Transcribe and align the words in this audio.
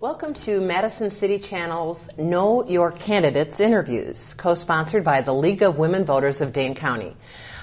Welcome 0.00 0.34
to 0.34 0.60
Madison 0.60 1.10
City 1.10 1.38
Channel's 1.38 2.10
Know 2.18 2.66
Your 2.68 2.90
Candidates 2.90 3.60
interviews, 3.60 4.34
co 4.34 4.54
sponsored 4.54 5.04
by 5.04 5.20
the 5.20 5.32
League 5.32 5.62
of 5.62 5.78
Women 5.78 6.04
Voters 6.04 6.40
of 6.40 6.52
Dane 6.52 6.74
County. 6.74 7.16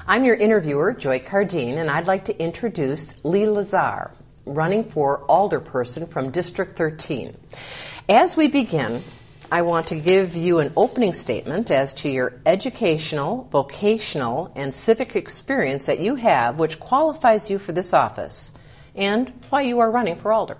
I'm 0.08 0.23
your 0.23 0.36
interviewer, 0.36 0.94
Joy 0.94 1.20
Cardin, 1.20 1.80
and 1.80 1.92
I'd 1.92 2.08
like 2.08 2.23
to 2.26 2.42
introduce 2.42 3.14
Lee 3.26 3.50
Lazar, 3.50 4.12
running 4.46 4.86
for 4.86 5.28
alderperson 5.28 6.08
from 6.09 6.32
District 6.32 6.78
13. 6.78 7.36
As 8.09 8.36
we 8.36 8.48
begin, 8.48 9.04
I 9.52 9.62
want 9.62 9.90
to 9.90 9.95
give 9.95 10.36
you 10.36 10.58
an 10.58 10.73
opening 10.76 11.13
statement 11.13 11.70
as 11.70 11.94
to 11.95 12.09
your 12.09 12.41
educational, 12.44 13.48
vocational, 13.52 14.52
and 14.55 14.73
civic 14.73 15.16
experience 15.16 15.86
that 15.86 16.00
you 16.00 16.16
have, 16.16 16.58
which 16.58 16.80
qualifies 16.80 17.52
you 17.52 17.59
for 17.59 17.72
this 17.72 17.94
office, 17.94 18.52
and 18.95 19.31
why 19.52 19.62
you 19.62 19.77
are 19.81 19.91
running 19.91 20.16
for 20.16 20.34
alder. 20.34 20.58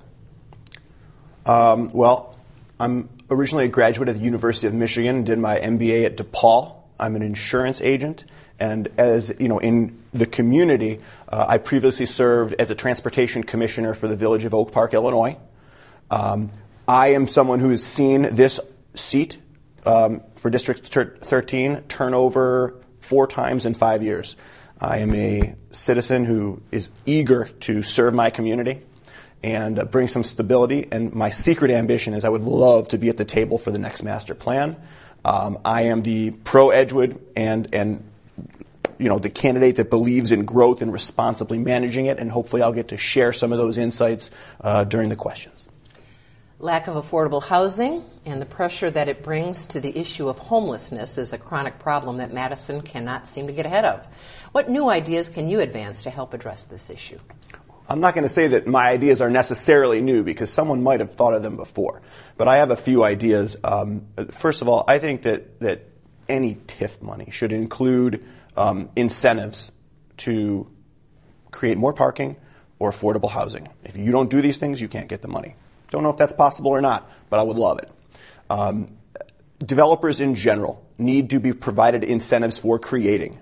Um, 1.48 1.90
well, 1.92 2.38
I'm 2.80 3.10
originally 3.32 3.66
a 3.66 3.70
graduate 3.70 4.10
of 4.10 4.20
the 4.20 4.24
University 4.24 4.68
of 4.68 4.76
Michigan, 4.76 5.24
did 5.24 5.40
my 5.40 5.60
MBA 5.60 6.06
at 6.06 6.18
DePaul. 6.18 6.76
I'm 7.00 7.16
an 7.16 7.24
insurance 7.24 7.82
agent, 7.82 8.26
and 8.60 8.90
as 9.00 9.36
you 9.40 9.48
know, 9.48 9.58
in 9.58 9.98
the 10.14 10.28
community, 10.28 11.00
uh, 11.28 11.48
I 11.50 11.58
previously 11.58 12.06
served 12.06 12.54
as 12.60 12.70
a 12.70 12.76
transportation 12.76 13.44
commissioner 13.44 13.96
for 13.96 14.08
the 14.08 14.16
village 14.16 14.46
of 14.46 14.54
Oak 14.54 14.72
Park, 14.72 14.94
Illinois. 14.94 15.36
Um, 16.12 16.52
I 16.90 17.10
am 17.10 17.28
someone 17.28 17.60
who 17.60 17.70
has 17.70 17.86
seen 17.86 18.24
this 18.36 18.60
seat 18.96 19.38
um, 19.86 20.22
for 20.34 20.50
District 20.50 20.80
13 20.84 21.82
turn 21.84 22.16
over 22.16 22.82
four 22.98 23.28
times 23.28 23.68
in 23.68 23.76
five 23.76 24.02
years. 24.02 24.36
I 24.82 24.98
am 24.98 25.14
a 25.14 25.54
citizen 25.70 26.26
who 26.26 26.64
is 26.72 26.90
eager 27.06 27.46
to 27.60 27.84
serve 27.84 28.16
my 28.16 28.32
community 28.32 28.82
and 29.44 29.78
uh, 29.78 29.86
bring 29.86 30.08
some 30.08 30.24
stability. 30.24 30.88
And 30.92 31.14
my 31.14 31.30
secret 31.30 31.70
ambition 31.70 32.16
is 32.16 32.26
I 32.26 32.30
would 32.30 32.42
love 32.42 32.88
to 32.88 32.98
be 32.98 33.10
at 33.10 33.18
the 33.18 33.26
table 33.26 33.60
for 33.60 33.70
the 33.70 33.78
next 33.78 34.02
master 34.02 34.34
plan. 34.34 34.76
Um, 35.24 35.60
I 35.64 35.84
am 35.84 36.02
the 36.02 36.32
pro 36.32 36.72
Edgewood 36.72 37.22
and 37.36 37.72
and 37.72 38.04
you 38.98 39.10
know 39.10 39.20
the 39.20 39.30
candidate 39.30 39.76
that 39.76 39.92
believes 39.92 40.32
in 40.32 40.44
growth 40.44 40.82
and 40.82 40.92
responsibly 40.92 41.60
managing 41.60 42.08
it, 42.08 42.18
and 42.18 42.32
hopefully 42.32 42.64
I'll 42.64 42.74
get 42.74 42.88
to 42.88 42.98
share 42.98 43.32
some 43.32 43.52
of 43.52 43.60
those 43.60 43.78
insights 43.78 44.32
uh, 44.60 44.86
during 44.86 45.10
the 45.10 45.16
questions. 45.16 45.59
Lack 46.62 46.88
of 46.88 46.96
affordable 46.96 47.42
housing 47.42 48.04
and 48.26 48.42
the 48.42 48.46
pressure 48.46 48.92
that 48.92 49.08
it 49.08 49.24
brings 49.24 49.64
to 49.64 49.80
the 49.80 49.98
issue 49.98 50.28
of 50.28 50.38
homelessness 50.38 51.18
is 51.18 51.32
a 51.32 51.38
chronic 51.38 51.80
problem 51.80 52.18
that 52.18 52.34
Madison 52.34 52.82
cannot 52.82 53.30
seem 53.30 53.48
to 53.48 53.54
get 53.54 53.66
ahead 53.66 53.86
of. 53.86 54.06
What 54.52 54.70
new 54.70 54.90
ideas 54.90 55.30
can 55.30 55.50
you 55.50 55.62
advance 55.62 56.02
to 56.02 56.10
help 56.10 56.34
address 56.34 56.66
this 56.66 56.90
issue? 56.90 57.18
I'm 57.88 58.02
not 58.02 58.14
going 58.14 58.26
to 58.26 58.30
say 58.30 58.48
that 58.48 58.68
my 58.68 58.90
ideas 58.90 59.22
are 59.22 59.30
necessarily 59.30 60.02
new 60.02 60.22
because 60.22 60.52
someone 60.52 60.84
might 60.84 61.00
have 61.00 61.16
thought 61.16 61.34
of 61.34 61.44
them 61.44 61.56
before. 61.56 62.02
But 62.36 62.50
I 62.50 62.58
have 62.58 62.72
a 62.72 62.76
few 62.76 63.06
ideas. 63.06 63.56
Um, 63.64 64.08
first 64.30 64.62
of 64.62 64.68
all, 64.68 64.84
I 64.86 65.00
think 65.00 65.22
that, 65.22 65.62
that 65.62 65.86
any 66.28 66.56
TIF 66.56 67.02
money 67.02 67.30
should 67.32 67.54
include 67.54 68.22
um, 68.58 68.90
incentives 68.98 69.72
to 70.18 70.70
create 71.52 71.78
more 71.78 71.94
parking 71.94 72.36
or 72.80 72.92
affordable 72.92 73.30
housing. 73.30 73.70
If 73.86 73.96
you 73.96 74.12
don't 74.12 74.30
do 74.30 74.42
these 74.42 74.58
things, 74.58 74.82
you 74.82 74.90
can't 74.90 75.08
get 75.08 75.22
the 75.22 75.30
money. 75.30 75.56
Don't 75.90 76.04
know 76.04 76.10
if 76.10 76.18
that's 76.18 76.34
possible 76.34 76.72
or 76.72 76.82
not, 76.82 77.10
but 77.30 77.40
I 77.40 77.44
would 77.44 77.58
love 77.58 77.80
it. 77.80 77.90
Um, 78.50 78.98
developers 79.60 80.20
in 80.20 80.36
general 80.36 80.86
need 80.98 81.30
to 81.32 81.40
be 81.40 81.54
provided 81.54 82.04
incentives 82.04 82.58
for 82.58 82.80
creating 82.80 83.38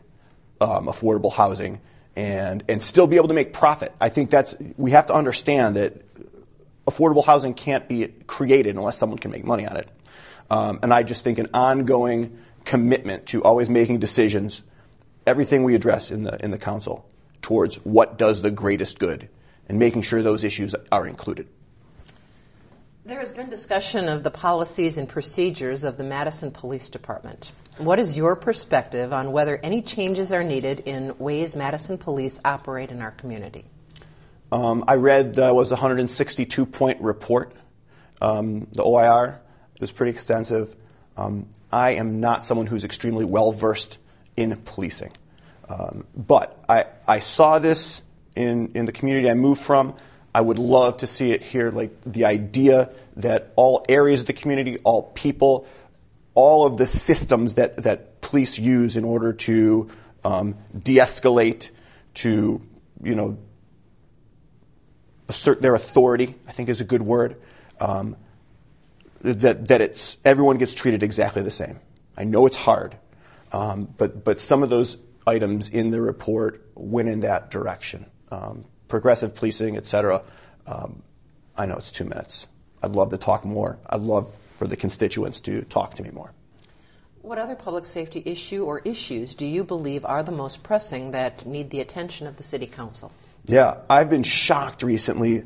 um, 0.61 0.87
affordable 0.87 1.33
housing 1.33 1.81
and, 2.15 2.63
and 2.67 2.81
still 2.81 3.07
be 3.07 3.15
able 3.17 3.27
to 3.27 3.33
make 3.33 3.53
profit. 3.53 3.93
I 4.01 4.09
think 4.09 4.29
that's, 4.29 4.55
we 4.77 4.91
have 4.91 5.07
to 5.07 5.13
understand 5.13 5.75
that 5.75 6.01
affordable 6.85 7.23
housing 7.23 7.53
can't 7.53 7.87
be 7.87 8.07
created 8.25 8.75
unless 8.75 8.97
someone 8.97 9.19
can 9.19 9.31
make 9.31 9.43
money 9.43 9.67
on 9.67 9.77
it. 9.77 9.89
Um, 10.49 10.79
and 10.81 10.93
I 10.93 11.03
just 11.03 11.23
think 11.23 11.39
an 11.39 11.49
ongoing 11.53 12.37
commitment 12.63 13.27
to 13.27 13.43
always 13.43 13.69
making 13.69 13.99
decisions, 13.99 14.63
everything 15.25 15.63
we 15.63 15.75
address 15.75 16.11
in 16.11 16.23
the, 16.23 16.43
in 16.43 16.51
the 16.51 16.57
council, 16.57 17.07
towards 17.41 17.75
what 17.85 18.17
does 18.17 18.41
the 18.41 18.51
greatest 18.51 18.99
good, 18.99 19.29
and 19.69 19.77
making 19.77 20.01
sure 20.01 20.21
those 20.21 20.43
issues 20.43 20.73
are 20.91 21.05
included. 21.05 21.47
There 23.07 23.21
has 23.21 23.31
been 23.31 23.49
discussion 23.49 24.09
of 24.09 24.23
the 24.23 24.31
policies 24.31 24.97
and 24.97 25.07
procedures 25.07 25.85
of 25.85 25.95
the 25.95 26.03
Madison 26.03 26.51
Police 26.51 26.89
Department. 26.89 27.53
What 27.77 27.99
is 27.99 28.17
your 28.17 28.35
perspective 28.35 29.13
on 29.13 29.31
whether 29.31 29.55
any 29.63 29.81
changes 29.81 30.33
are 30.33 30.43
needed 30.43 30.81
in 30.81 31.17
ways 31.17 31.55
Madison 31.55 31.97
police 31.97 32.37
operate 32.43 32.91
in 32.91 33.01
our 33.01 33.11
community? 33.11 33.63
Um, 34.51 34.83
I 34.89 34.95
read 34.95 35.39
uh, 35.39 35.53
was 35.55 35.71
a 35.71 35.75
162 35.75 36.65
point 36.65 36.99
report. 36.99 37.53
Um, 38.21 38.67
the 38.73 38.83
OIR 38.83 39.39
it 39.75 39.79
was 39.79 39.93
pretty 39.93 40.11
extensive. 40.11 40.75
Um, 41.15 41.47
I 41.71 41.91
am 41.91 42.19
not 42.19 42.43
someone 42.43 42.67
who's 42.67 42.83
extremely 42.83 43.23
well 43.23 43.53
versed 43.53 43.99
in 44.35 44.53
policing, 44.57 45.13
um, 45.69 46.05
but 46.13 46.61
I, 46.67 46.87
I 47.07 47.19
saw 47.19 47.57
this 47.57 48.01
in, 48.35 48.73
in 48.73 48.85
the 48.85 48.91
community 48.91 49.29
I 49.29 49.33
moved 49.33 49.61
from. 49.61 49.95
I 50.37 50.41
would 50.41 50.59
love 50.59 50.97
to 50.97 51.07
see 51.07 51.31
it 51.31 51.41
here, 51.41 51.71
like 51.71 51.99
the 52.05 52.25
idea 52.25 52.91
that 53.15 53.53
all 53.55 53.83
areas 53.89 54.21
of 54.21 54.27
the 54.27 54.33
community, 54.33 54.77
all 54.83 55.01
people, 55.01 55.65
all 56.35 56.67
of 56.67 56.77
the 56.77 56.85
systems 56.85 57.55
that, 57.55 57.77
that 57.77 58.21
police 58.21 58.59
use 58.59 58.97
in 58.97 59.03
order 59.03 59.33
to 59.33 59.89
um, 60.23 60.55
de-escalate, 60.79 61.71
to 62.13 62.61
you 63.01 63.15
know 63.15 63.39
assert 65.27 65.59
their 65.59 65.73
authority. 65.73 66.35
I 66.47 66.51
think 66.51 66.69
is 66.69 66.81
a 66.81 66.85
good 66.85 67.01
word. 67.01 67.41
Um, 67.79 68.15
that 69.21 69.69
that 69.69 69.81
it's 69.81 70.19
everyone 70.23 70.59
gets 70.59 70.75
treated 70.75 71.01
exactly 71.01 71.41
the 71.41 71.49
same. 71.49 71.79
I 72.15 72.25
know 72.25 72.45
it's 72.45 72.57
hard, 72.57 72.95
um, 73.51 73.91
but 73.97 74.23
but 74.23 74.39
some 74.39 74.61
of 74.61 74.69
those 74.69 74.97
items 75.25 75.67
in 75.67 75.89
the 75.89 75.99
report 75.99 76.63
went 76.75 77.09
in 77.09 77.21
that 77.21 77.49
direction. 77.49 78.05
Um, 78.29 78.65
progressive 78.87 79.35
policing, 79.35 79.77
et 79.77 79.87
cetera. 79.87 80.21
Um, 80.65 81.01
I 81.57 81.65
know 81.65 81.75
it's 81.75 81.91
two 81.91 82.05
minutes. 82.05 82.47
I'd 82.83 82.91
love 82.91 83.09
to 83.09 83.17
talk 83.17 83.45
more. 83.45 83.79
I'd 83.89 84.01
love 84.01 84.37
for 84.53 84.67
the 84.67 84.75
constituents 84.75 85.39
to 85.41 85.63
talk 85.63 85.95
to 85.95 86.03
me 86.03 86.11
more. 86.11 86.31
What 87.21 87.39
other 87.39 87.55
public 87.55 87.85
safety 87.85 88.23
issue 88.25 88.63
or 88.63 88.79
issues 88.85 89.35
do 89.35 89.45
you 89.45 89.63
believe 89.63 90.05
are 90.05 90.23
the 90.23 90.31
most 90.31 90.63
pressing 90.63 91.11
that 91.11 91.45
need 91.45 91.71
the 91.71 91.81
attention 91.81 92.25
of 92.27 92.37
the 92.37 92.43
City 92.43 92.67
Council? 92.67 93.11
Yeah, 93.45 93.79
I've 93.89 94.09
been 94.09 94.23
shocked 94.23 94.83
recently 94.83 95.43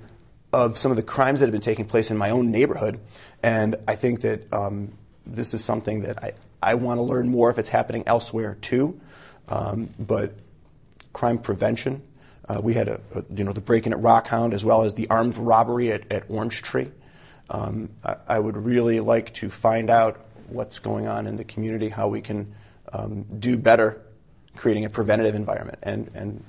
of 0.54 0.78
some 0.78 0.92
of 0.92 0.98
the 0.98 1.04
crimes 1.04 1.40
that 1.40 1.48
have 1.48 1.52
been 1.52 1.62
taking 1.62 1.86
place 1.86 2.12
in 2.12 2.18
my 2.18 2.30
own 2.30 2.52
neighborhood, 2.52 3.00
and 3.42 3.78
I 3.88 3.96
think 3.96 4.22
that 4.22 4.52
um, 4.54 4.94
this 5.26 5.54
is 5.54 5.64
something 5.64 6.02
that 6.02 6.24
I, 6.24 6.34
I 6.62 6.76
want 6.76 6.98
to 6.98 7.04
learn 7.04 7.30
more 7.30 7.50
if 7.50 7.58
it's 7.58 7.70
happening 7.70 8.04
elsewhere 8.06 8.58
too. 8.62 9.00
Um, 9.48 9.90
but 9.98 10.34
crime 11.14 11.38
prevention 11.38 12.04
uh, 12.52 12.60
we 12.62 12.74
had 12.74 12.90
a, 12.90 13.00
a, 13.16 13.24
you 13.34 13.44
know 13.44 13.54
the 13.54 13.62
break-in 13.62 13.94
at 13.94 14.00
Rockhound 14.00 14.54
as 14.54 14.66
well 14.66 14.84
as 14.84 14.94
the 14.94 15.08
armed 15.10 15.38
robbery 15.38 15.92
at, 15.92 16.12
at 16.12 16.30
Orange 16.30 16.62
Tree. 16.62 16.92
Um, 17.50 17.90
I, 18.04 18.16
I, 18.28 18.40
would 18.40 18.58
really 18.58 19.00
like 19.00 19.34
to 19.36 19.50
find 19.50 19.90
out 19.90 20.26
what's 20.48 20.80
going 20.80 21.08
on 21.08 21.28
in 21.28 21.38
the 21.38 21.44
community, 21.44 21.90
how 21.90 22.08
we 22.08 22.22
can 22.22 22.54
um, 22.94 23.26
do 23.40 23.58
better 23.58 24.02
creating 24.56 24.86
a 24.86 24.90
preventative 24.90 25.36
environment. 25.36 25.80
And, 25.82 26.12
and 26.14 26.44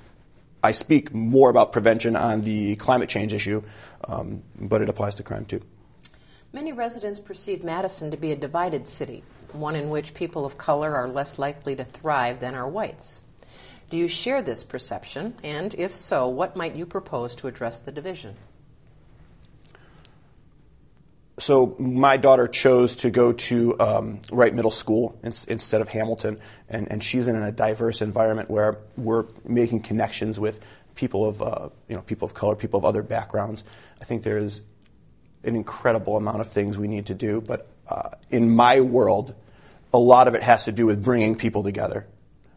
I 0.62 0.72
speak 0.72 1.12
more 1.12 1.50
about 1.50 1.72
prevention 1.72 2.16
on 2.16 2.42
the 2.42 2.76
climate 2.76 3.08
change 3.08 3.32
issue, 3.32 3.62
um, 4.04 4.42
but 4.60 4.82
it 4.82 4.88
applies 4.88 5.16
to 5.16 5.22
crime 5.22 5.44
too. 5.44 5.60
Many 6.52 6.72
residents 6.72 7.18
perceive 7.18 7.64
Madison 7.64 8.10
to 8.10 8.16
be 8.16 8.32
a 8.32 8.36
divided 8.36 8.86
city, 8.86 9.24
one 9.52 9.74
in 9.74 9.88
which 9.88 10.14
people 10.14 10.44
of 10.44 10.58
color 10.58 10.94
are 10.94 11.08
less 11.08 11.38
likely 11.38 11.74
to 11.76 11.84
thrive 11.84 12.40
than 12.40 12.54
are 12.54 12.68
whites. 12.68 13.22
Do 13.92 13.98
you 13.98 14.08
share 14.08 14.40
this 14.40 14.64
perception? 14.64 15.34
And 15.44 15.74
if 15.74 15.94
so, 15.94 16.26
what 16.26 16.56
might 16.56 16.74
you 16.74 16.86
propose 16.86 17.34
to 17.34 17.46
address 17.46 17.80
the 17.80 17.92
division? 17.92 18.36
So 21.38 21.76
my 21.78 22.16
daughter 22.16 22.48
chose 22.48 22.96
to 22.96 23.10
go 23.10 23.34
to 23.34 23.78
um, 23.78 24.22
Wright 24.30 24.54
Middle 24.54 24.70
School 24.70 25.18
in, 25.22 25.34
instead 25.46 25.82
of 25.82 25.88
Hamilton, 25.88 26.38
and, 26.70 26.90
and 26.90 27.04
she's 27.04 27.28
in 27.28 27.36
a 27.36 27.52
diverse 27.52 28.00
environment 28.00 28.48
where 28.48 28.78
we're 28.96 29.26
making 29.46 29.80
connections 29.80 30.40
with 30.40 30.60
people 30.94 31.28
of 31.28 31.42
uh, 31.42 31.68
you 31.86 31.94
know 31.94 32.00
people 32.00 32.24
of 32.24 32.32
color, 32.32 32.56
people 32.56 32.78
of 32.78 32.86
other 32.86 33.02
backgrounds. 33.02 33.62
I 34.00 34.06
think 34.06 34.22
there 34.22 34.38
is 34.38 34.62
an 35.44 35.54
incredible 35.54 36.16
amount 36.16 36.40
of 36.40 36.48
things 36.48 36.78
we 36.78 36.88
need 36.88 37.04
to 37.06 37.14
do, 37.14 37.42
but 37.42 37.68
uh, 37.86 38.08
in 38.30 38.56
my 38.56 38.80
world, 38.80 39.34
a 39.92 39.98
lot 39.98 40.28
of 40.28 40.34
it 40.34 40.42
has 40.42 40.64
to 40.64 40.72
do 40.72 40.86
with 40.86 41.04
bringing 41.04 41.36
people 41.36 41.62
together. 41.62 42.06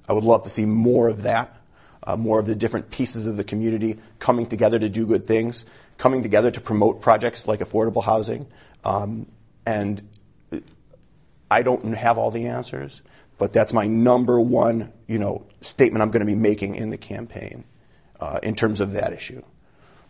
I 0.08 0.14
would 0.14 0.24
love 0.24 0.44
to 0.44 0.50
see 0.50 0.66
more 0.66 1.08
of 1.08 1.24
that, 1.24 1.56
uh, 2.04 2.16
more 2.16 2.40
of 2.40 2.46
the 2.46 2.56
different 2.56 2.92
pieces 2.92 3.26
of 3.26 3.38
the 3.38 3.44
community 3.44 3.98
coming 4.20 4.46
together 4.46 4.78
to 4.80 4.90
do 4.90 5.06
good 5.06 5.26
things, 5.26 5.66
coming 5.98 6.24
together 6.24 6.52
to 6.52 6.62
promote 6.62 7.02
projects 7.02 7.48
like 7.48 7.60
affordable 7.60 8.04
housing. 8.04 8.48
Um, 8.84 9.28
and 9.66 10.08
I 11.50 11.62
don't 11.62 11.94
have 11.94 12.18
all 12.18 12.32
the 12.32 12.48
answers, 12.48 13.02
but 13.38 13.54
that's 13.54 13.74
my 13.74 13.88
number 13.88 14.40
one, 14.40 14.92
you 15.08 15.20
know, 15.20 15.46
statement 15.62 16.02
I'm 16.02 16.12
going 16.12 16.22
to 16.22 16.26
be 16.26 16.36
making 16.36 16.76
in 16.76 16.90
the 16.90 16.98
campaign 16.98 17.64
uh, 18.20 18.40
in 18.44 18.56
terms 18.56 18.82
of 18.82 18.94
that 18.94 19.14
issue. 19.14 19.42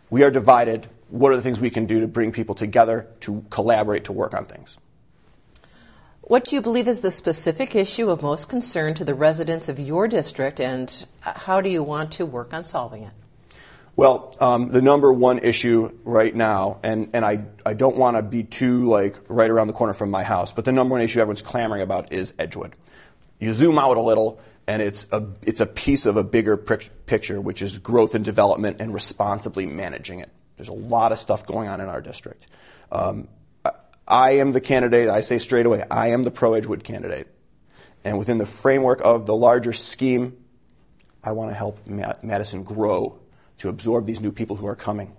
We 0.10 0.24
are 0.24 0.32
divided. 0.32 0.88
what 1.10 1.32
are 1.32 1.36
the 1.36 1.42
things 1.42 1.60
we 1.60 1.70
can 1.70 1.86
do 1.86 2.02
to 2.02 2.08
bring 2.08 2.32
people 2.32 2.56
together 2.56 3.08
to 3.22 3.46
collaborate 3.50 4.06
to 4.06 4.12
work 4.12 4.34
on 4.34 4.46
things. 4.46 4.78
What 6.28 6.46
do 6.46 6.56
you 6.56 6.62
believe 6.64 6.88
is 6.88 7.02
the 7.02 7.12
specific 7.12 7.76
issue 7.76 8.10
of 8.10 8.24
most 8.24 8.50
concern 8.50 8.96
to 8.96 9.06
the 9.06 9.14
residents 9.14 9.70
of 9.70 9.80
your 9.80 10.08
district, 10.08 10.60
and 10.60 11.06
how 11.22 11.62
do 11.62 11.70
you 11.70 11.84
want 11.84 12.14
to 12.14 12.26
work 12.26 12.52
on 12.52 12.64
solving 12.64 13.04
it? 13.04 13.12
Well, 13.96 14.36
um, 14.40 14.70
the 14.70 14.82
number 14.82 15.14
one 15.14 15.38
issue 15.38 15.96
right 16.04 16.36
now, 16.36 16.80
and, 16.82 17.12
and 17.14 17.24
I, 17.24 17.46
I 17.64 17.76
don't 17.76 17.96
want 17.96 18.18
to 18.18 18.24
be 18.24 18.42
too 18.42 18.88
like 18.88 19.18
right 19.28 19.52
around 19.52 19.68
the 19.68 19.74
corner 19.74 19.94
from 19.94 20.10
my 20.10 20.24
house, 20.24 20.52
but 20.52 20.66
the 20.66 20.72
number 20.72 20.94
one 20.94 21.02
issue 21.02 21.20
everyone's 21.20 21.44
clamoring 21.44 21.84
about 21.84 22.12
is 22.12 22.34
Edgewood. 22.40 22.74
You 23.40 23.52
zoom 23.52 23.78
out 23.78 23.96
a 23.96 24.02
little, 24.02 24.42
and 24.66 24.82
it's 24.82 25.06
a, 25.12 25.28
it's 25.44 25.62
a 25.62 25.68
piece 25.68 26.08
of 26.08 26.18
a 26.18 26.24
bigger 26.24 26.58
picture, 26.58 27.40
which 27.40 27.62
is 27.62 27.78
growth 27.78 28.16
and 28.16 28.26
development 28.26 28.82
and 28.82 28.96
responsibly 28.96 29.68
managing 29.68 30.22
it. 30.22 30.32
There's 30.58 30.70
a 30.70 30.74
lot 30.74 31.12
of 31.12 31.20
stuff 31.20 31.46
going 31.46 31.70
on 31.70 31.82
in 31.82 31.88
our 31.88 32.02
district. 32.02 32.48
Um, 32.92 33.28
I 34.08 34.32
am 34.32 34.52
the 34.52 34.62
candidate, 34.62 35.10
I 35.10 35.22
say 35.22 35.40
straight 35.40 35.66
away, 35.66 35.84
I 35.90 36.10
am 36.10 36.24
the 36.24 36.32
pro 36.32 36.54
Edgewood 36.54 36.84
candidate. 36.84 37.28
And 38.04 38.20
within 38.20 38.38
the 38.38 38.46
framework 38.46 39.02
of 39.04 39.26
the 39.26 39.36
larger 39.36 39.74
scheme, 39.74 40.38
I 41.24 41.32
want 41.32 41.50
to 41.50 41.56
help 41.56 41.80
Madison 41.88 42.64
grow 42.64 43.18
to 43.58 43.70
absorb 43.70 44.06
these 44.06 44.22
new 44.22 44.32
people 44.32 44.56
who 44.56 44.68
are 44.68 44.76
coming, 44.76 45.16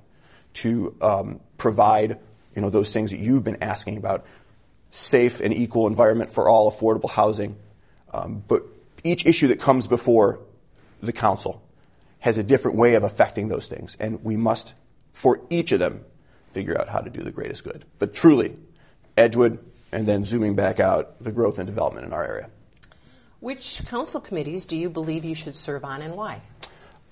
to 0.55 0.95
um, 1.01 1.41
provide 1.59 2.21
you 2.55 2.63
know, 2.63 2.71
those 2.71 2.93
things 2.93 3.11
that 3.11 3.19
you've 3.19 3.43
been 3.43 3.63
asking 3.63 3.97
about 3.97 4.25
safe 4.93 5.41
and 5.41 5.53
equal 5.53 5.89
environment 5.89 6.31
for 6.31 6.49
all, 6.49 6.71
affordable 6.71 7.11
housing. 7.11 7.57
Um, 8.15 8.45
but 8.47 8.63
each 9.03 9.27
issue 9.27 9.49
that 9.49 9.61
comes 9.61 9.87
before 9.89 10.41
the 11.03 11.13
council 11.13 11.63
has 12.21 12.39
a 12.39 12.45
different 12.45 12.77
way 12.77 12.95
of 12.95 13.03
affecting 13.03 13.49
those 13.49 13.67
things. 13.67 13.97
And 13.99 14.25
we 14.25 14.37
must, 14.37 14.75
for 15.13 15.41
each 15.51 15.73
of 15.73 15.81
them, 15.81 16.05
figure 16.47 16.81
out 16.81 16.89
how 16.89 17.01
to 17.01 17.11
do 17.11 17.23
the 17.23 17.31
greatest 17.31 17.65
good. 17.65 17.85
But 17.99 18.15
truly, 18.15 18.57
Edgewood, 19.17 19.59
and 19.93 20.07
then 20.07 20.25
zooming 20.25 20.55
back 20.55 20.81
out, 20.81 21.23
the 21.23 21.33
growth 21.33 21.59
and 21.59 21.67
development 21.67 22.07
in 22.07 22.13
our 22.13 22.25
area. 22.25 22.51
Which 23.41 23.83
council 23.87 24.21
committees 24.21 24.67
do 24.67 24.77
you 24.77 24.91
believe 24.91 25.25
you 25.25 25.35
should 25.35 25.57
serve 25.57 25.85
on 25.85 26.03
and 26.03 26.17
why? 26.17 26.41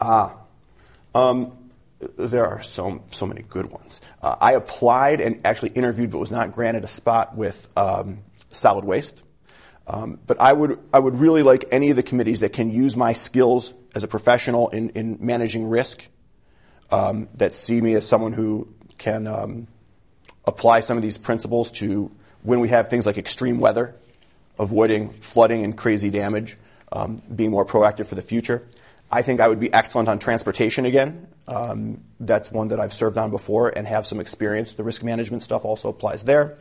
Ah, 0.01 0.35
um, 1.15 1.53
there 2.19 2.47
are 2.47 2.61
so, 2.63 3.05
so 3.11 3.27
many 3.27 3.43
good 3.43 3.67
ones. 3.67 4.01
Uh, 4.23 4.37
I 4.41 4.53
applied 4.53 5.21
and 5.21 5.41
actually 5.47 5.71
interviewed, 5.71 6.11
but 6.11 6.19
was 6.19 6.31
not 6.31 6.53
granted 6.53 6.85
a 6.85 6.89
spot 6.89 7.37
with 7.37 7.69
um, 7.77 8.19
solid 8.51 8.85
waste. 8.85 9.23
Um, 9.87 10.19
but 10.27 10.41
I 10.41 10.53
would, 10.53 10.79
I 10.93 10.99
would 10.99 11.15
really 11.17 11.43
like 11.43 11.67
any 11.71 11.91
of 11.91 11.97
the 11.97 12.03
committees 12.03 12.41
that 12.41 12.53
can 12.53 12.71
use 12.71 12.97
my 12.97 13.13
skills 13.13 13.75
as 13.95 14.03
a 14.03 14.09
professional 14.09 14.71
in, 14.71 14.91
in 14.91 15.19
managing 15.21 15.69
risk, 15.69 16.07
um, 16.91 17.29
that 17.35 17.55
see 17.55 17.81
me 17.81 17.95
as 17.95 18.09
someone 18.09 18.33
who 18.33 18.69
can 18.99 19.27
um, 19.27 19.67
apply 20.47 20.81
some 20.81 20.97
of 20.97 21.03
these 21.03 21.19
principles 21.19 21.71
to 21.73 22.11
when 22.43 22.61
we 22.61 22.69
have 22.69 22.89
things 22.89 23.07
like 23.07 23.19
extreme 23.19 23.59
weather, 23.59 23.95
avoiding 24.59 25.11
flooding 25.15 25.65
and 25.65 25.77
crazy 25.77 26.11
damage, 26.11 26.57
um, 26.93 27.23
being 27.35 27.51
more 27.51 27.65
proactive 27.65 28.07
for 28.07 28.15
the 28.15 28.23
future. 28.23 28.67
I 29.11 29.23
think 29.23 29.41
I 29.41 29.49
would 29.49 29.61
be 29.61 29.73
excellent 29.73 30.09
on 30.09 30.19
transportation 30.19 30.87
again. 30.87 31.29
Um, 31.47 32.03
that's 32.21 32.51
one 32.51 32.69
that 32.69 32.81
I've 32.81 32.93
served 32.93 33.17
on 33.19 33.31
before 33.31 33.69
and 33.69 33.87
have 33.87 34.07
some 34.07 34.21
experience. 34.21 34.75
The 34.75 34.85
risk 34.85 35.03
management 35.03 35.43
stuff 35.43 35.65
also 35.65 35.89
applies 35.89 36.25
there. 36.25 36.57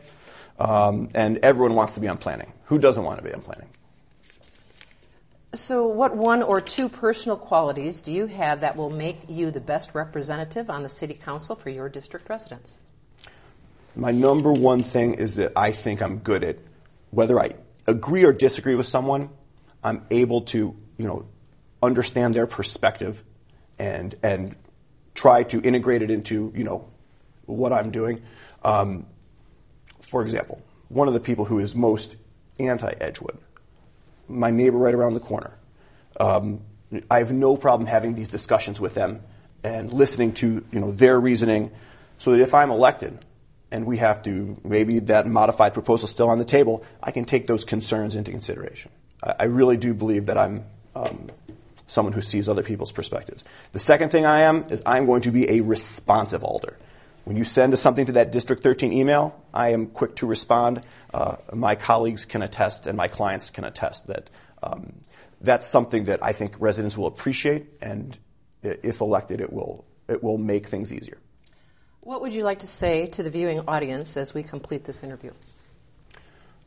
Um, 0.58 1.08
and 1.14 1.38
everyone 1.38 1.74
wants 1.74 1.94
to 1.94 2.00
be 2.00 2.08
on 2.08 2.16
planning. 2.16 2.52
Who 2.66 2.78
doesn't 2.78 3.02
want 3.02 3.18
to 3.18 3.24
be 3.24 3.32
on 3.32 3.40
planning? 3.40 3.68
So, 5.52 5.86
what 5.86 6.16
one 6.16 6.42
or 6.42 6.60
two 6.60 6.88
personal 6.88 7.36
qualities 7.36 8.02
do 8.02 8.12
you 8.12 8.26
have 8.26 8.60
that 8.60 8.76
will 8.76 8.90
make 8.90 9.18
you 9.28 9.50
the 9.50 9.60
best 9.60 9.94
representative 9.94 10.68
on 10.68 10.82
the 10.82 10.88
City 10.88 11.14
Council 11.14 11.54
for 11.54 11.70
your 11.70 11.88
district 11.88 12.28
residents? 12.28 12.80
My 13.96 14.10
number 14.10 14.52
one 14.52 14.82
thing 14.82 15.14
is 15.14 15.36
that 15.36 15.52
I 15.54 15.70
think 15.70 16.02
I'm 16.02 16.18
good 16.18 16.42
at 16.42 16.58
whether 17.10 17.38
I 17.38 17.50
agree 17.86 18.24
or 18.24 18.32
disagree 18.32 18.74
with 18.74 18.86
someone, 18.86 19.30
I'm 19.82 20.04
able 20.10 20.42
to, 20.42 20.74
you 20.96 21.06
know, 21.06 21.26
understand 21.82 22.34
their 22.34 22.46
perspective 22.46 23.22
and 23.78 24.14
and 24.22 24.56
try 25.14 25.44
to 25.44 25.60
integrate 25.60 26.02
it 26.02 26.10
into, 26.10 26.52
you 26.56 26.64
know, 26.64 26.88
what 27.46 27.72
I'm 27.72 27.90
doing. 27.90 28.22
Um, 28.64 29.06
for 30.00 30.22
example, 30.22 30.62
one 30.88 31.06
of 31.06 31.14
the 31.14 31.20
people 31.20 31.44
who 31.44 31.60
is 31.60 31.74
most 31.74 32.16
anti-Edgewood, 32.58 33.38
my 34.28 34.50
neighbor 34.50 34.78
right 34.78 34.94
around 34.94 35.14
the 35.14 35.20
corner. 35.20 35.52
Um, 36.18 36.62
I 37.10 37.18
have 37.18 37.32
no 37.32 37.56
problem 37.56 37.86
having 37.86 38.14
these 38.14 38.28
discussions 38.28 38.80
with 38.80 38.94
them 38.94 39.22
and 39.62 39.92
listening 39.92 40.32
to 40.34 40.64
you 40.70 40.80
know 40.80 40.90
their 40.90 41.20
reasoning, 41.20 41.70
so 42.18 42.32
that 42.32 42.40
if 42.40 42.54
I'm 42.54 42.70
elected, 42.70 43.18
and 43.74 43.86
we 43.86 43.96
have 43.96 44.22
to, 44.22 44.56
maybe 44.62 45.00
that 45.00 45.26
modified 45.26 45.74
proposal 45.74 46.06
still 46.06 46.28
on 46.28 46.38
the 46.38 46.44
table, 46.44 46.84
I 47.02 47.10
can 47.10 47.24
take 47.24 47.48
those 47.48 47.64
concerns 47.64 48.14
into 48.14 48.30
consideration. 48.30 48.92
I, 49.20 49.34
I 49.40 49.44
really 49.46 49.76
do 49.76 49.92
believe 49.92 50.26
that 50.26 50.38
I'm 50.38 50.64
um, 50.94 51.28
someone 51.88 52.12
who 52.12 52.20
sees 52.20 52.48
other 52.48 52.62
people's 52.62 52.92
perspectives. 52.92 53.42
The 53.72 53.80
second 53.80 54.10
thing 54.10 54.26
I 54.26 54.42
am 54.42 54.62
is 54.70 54.80
I'm 54.86 55.06
going 55.06 55.22
to 55.22 55.32
be 55.32 55.50
a 55.50 55.60
responsive 55.60 56.44
alder. 56.44 56.78
When 57.24 57.36
you 57.36 57.42
send 57.42 57.76
something 57.76 58.06
to 58.06 58.12
that 58.12 58.30
District 58.30 58.62
13 58.62 58.92
email, 58.92 59.42
I 59.52 59.70
am 59.72 59.86
quick 59.86 60.14
to 60.16 60.26
respond. 60.26 60.82
Uh, 61.12 61.36
my 61.52 61.74
colleagues 61.74 62.24
can 62.26 62.42
attest 62.42 62.86
and 62.86 62.96
my 62.96 63.08
clients 63.08 63.50
can 63.50 63.64
attest 63.64 64.06
that 64.06 64.30
um, 64.62 65.00
that's 65.40 65.66
something 65.66 66.04
that 66.04 66.22
I 66.22 66.32
think 66.32 66.54
residents 66.60 66.96
will 66.96 67.06
appreciate, 67.06 67.66
and 67.82 68.16
if 68.62 69.00
elected, 69.00 69.40
it 69.40 69.52
will, 69.52 69.84
it 70.08 70.22
will 70.22 70.38
make 70.38 70.68
things 70.68 70.92
easier. 70.92 71.18
What 72.04 72.20
would 72.20 72.34
you 72.34 72.42
like 72.42 72.58
to 72.58 72.66
say 72.66 73.06
to 73.06 73.22
the 73.22 73.30
viewing 73.30 73.62
audience 73.66 74.18
as 74.18 74.34
we 74.34 74.42
complete 74.42 74.84
this 74.84 75.02
interview? 75.02 75.32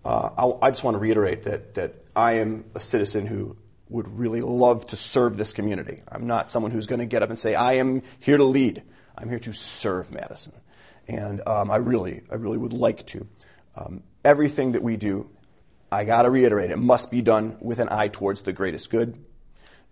Uh, 0.04 0.56
I 0.64 0.72
just 0.72 0.84
want 0.84 0.96
to 0.96 1.00
reiterate 1.00 1.44
that, 1.44 1.76
that 1.76 1.94
I 2.16 2.34
am 2.34 2.66
a 2.74 2.80
citizen 2.80 3.28
who 3.28 3.56
would 3.90 4.08
really 4.18 4.42
love 4.42 4.88
to 4.88 4.96
serve 4.96 5.38
this 5.38 5.54
community. 5.54 6.02
I'm 6.08 6.26
not 6.26 6.50
someone 6.50 6.72
who's 6.72 6.88
going 6.88 7.02
to 7.02 7.06
get 7.06 7.22
up 7.22 7.30
and 7.30 7.38
say, 7.38 7.54
I 7.54 7.74
am 7.74 8.02
here 8.20 8.38
to 8.38 8.44
lead. 8.44 8.82
I'm 9.16 9.30
here 9.30 9.38
to 9.40 9.54
serve 9.54 10.12
Madison. 10.12 10.54
And 11.08 11.48
um, 11.48 11.70
I, 11.70 11.78
really, 11.78 12.24
I 12.32 12.36
really 12.36 12.58
would 12.58 12.74
like 12.74 13.06
to. 13.08 13.28
Um, 13.76 14.02
everything 14.26 14.72
that 14.72 14.82
we 14.82 14.98
do, 14.98 15.30
I 15.92 16.04
got 16.06 16.24
to 16.24 16.32
reiterate, 16.32 16.72
it 16.72 16.80
must 16.80 17.12
be 17.12 17.22
done 17.22 17.58
with 17.62 17.78
an 17.78 17.90
eye 17.92 18.08
towards 18.08 18.42
the 18.42 18.54
greatest 18.54 18.90
good. 18.90 19.24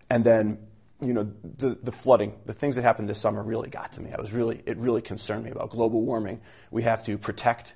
And 0.09 0.23
then 0.23 0.57
you 1.05 1.13
know, 1.13 1.31
the, 1.43 1.77
the 1.81 1.91
flooding, 1.91 2.37
the 2.45 2.53
things 2.53 2.75
that 2.75 2.83
happened 2.83 3.09
this 3.09 3.19
summer 3.19 3.43
really 3.43 3.69
got 3.69 3.93
to 3.93 4.01
me. 4.01 4.11
I 4.11 4.19
was 4.19 4.33
really, 4.33 4.61
it 4.65 4.77
really 4.77 5.01
concerned 5.01 5.43
me 5.43 5.51
about 5.51 5.69
global 5.69 6.03
warming. 6.03 6.41
We 6.71 6.83
have 6.83 7.03
to 7.05 7.17
protect 7.17 7.73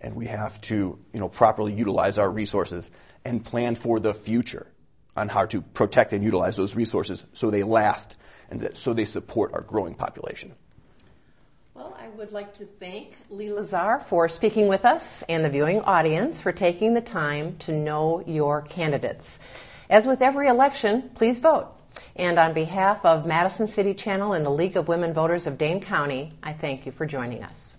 and 0.00 0.14
we 0.14 0.26
have 0.26 0.60
to, 0.62 0.98
you 1.12 1.20
know, 1.20 1.28
properly 1.28 1.72
utilize 1.72 2.18
our 2.18 2.30
resources 2.30 2.90
and 3.24 3.44
plan 3.44 3.74
for 3.74 3.98
the 3.98 4.12
future 4.12 4.70
on 5.16 5.28
how 5.28 5.46
to 5.46 5.62
protect 5.62 6.12
and 6.12 6.22
utilize 6.22 6.56
those 6.56 6.76
resources 6.76 7.24
so 7.32 7.50
they 7.50 7.62
last 7.62 8.16
and 8.50 8.60
that, 8.60 8.76
so 8.76 8.92
they 8.92 9.04
support 9.04 9.54
our 9.54 9.62
growing 9.62 9.94
population. 9.94 10.54
Well, 11.74 11.96
I 11.98 12.08
would 12.08 12.32
like 12.32 12.54
to 12.58 12.66
thank 12.66 13.16
Lee 13.30 13.52
Lazar 13.52 14.00
for 14.06 14.28
speaking 14.28 14.68
with 14.68 14.84
us 14.84 15.22
and 15.28 15.44
the 15.44 15.48
viewing 15.48 15.80
audience 15.80 16.40
for 16.40 16.52
taking 16.52 16.94
the 16.94 17.00
time 17.00 17.56
to 17.60 17.72
know 17.72 18.22
your 18.26 18.62
candidates. 18.62 19.40
As 19.88 20.06
with 20.06 20.22
every 20.22 20.48
election, 20.48 21.10
please 21.14 21.38
vote. 21.38 21.73
And 22.16 22.38
on 22.38 22.52
behalf 22.52 23.04
of 23.04 23.26
Madison 23.26 23.66
City 23.66 23.94
Channel 23.94 24.32
and 24.32 24.44
the 24.44 24.50
League 24.50 24.76
of 24.76 24.88
Women 24.88 25.12
Voters 25.12 25.46
of 25.46 25.58
Dane 25.58 25.80
County, 25.80 26.32
I 26.42 26.52
thank 26.52 26.86
you 26.86 26.92
for 26.92 27.06
joining 27.06 27.42
us. 27.42 27.76